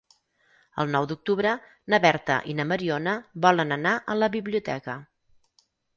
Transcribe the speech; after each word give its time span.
El 0.83 0.87
nou 0.93 1.03
d'octubre 1.11 1.51
na 1.93 1.99
Berta 2.07 2.37
i 2.53 2.55
na 2.61 2.65
Mariona 2.71 3.13
volen 3.47 3.77
anar 3.77 3.93
a 4.15 4.17
la 4.23 4.31
biblioteca. 4.37 4.97